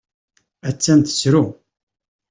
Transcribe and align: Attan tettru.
Attan 0.69 0.99
tettru. 1.01 1.43